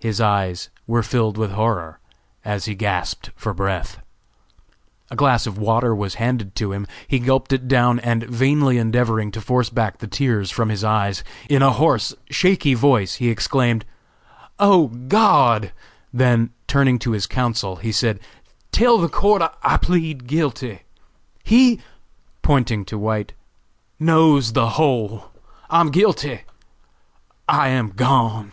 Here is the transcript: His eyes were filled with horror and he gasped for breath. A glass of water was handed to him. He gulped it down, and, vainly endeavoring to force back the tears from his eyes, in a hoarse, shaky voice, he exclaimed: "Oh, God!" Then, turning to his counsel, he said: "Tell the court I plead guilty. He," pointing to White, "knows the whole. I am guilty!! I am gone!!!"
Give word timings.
His 0.00 0.20
eyes 0.20 0.70
were 0.86 1.02
filled 1.02 1.36
with 1.36 1.50
horror 1.50 1.98
and 2.44 2.62
he 2.62 2.76
gasped 2.76 3.30
for 3.34 3.52
breath. 3.52 4.00
A 5.10 5.16
glass 5.16 5.44
of 5.44 5.58
water 5.58 5.92
was 5.92 6.14
handed 6.22 6.54
to 6.54 6.70
him. 6.70 6.86
He 7.08 7.18
gulped 7.18 7.52
it 7.52 7.66
down, 7.66 7.98
and, 7.98 8.22
vainly 8.22 8.78
endeavoring 8.78 9.32
to 9.32 9.40
force 9.40 9.70
back 9.70 9.98
the 9.98 10.06
tears 10.06 10.52
from 10.52 10.68
his 10.68 10.84
eyes, 10.84 11.24
in 11.50 11.62
a 11.62 11.72
hoarse, 11.72 12.14
shaky 12.30 12.74
voice, 12.74 13.14
he 13.16 13.28
exclaimed: 13.28 13.84
"Oh, 14.60 14.86
God!" 14.86 15.72
Then, 16.12 16.50
turning 16.68 17.00
to 17.00 17.10
his 17.10 17.26
counsel, 17.26 17.74
he 17.74 17.90
said: 17.90 18.20
"Tell 18.70 18.98
the 18.98 19.08
court 19.08 19.42
I 19.64 19.78
plead 19.78 20.28
guilty. 20.28 20.82
He," 21.42 21.80
pointing 22.42 22.84
to 22.84 22.96
White, 22.98 23.32
"knows 23.98 24.52
the 24.52 24.68
whole. 24.70 25.32
I 25.68 25.80
am 25.80 25.90
guilty!! 25.90 26.42
I 27.48 27.70
am 27.70 27.88
gone!!!" 27.88 28.52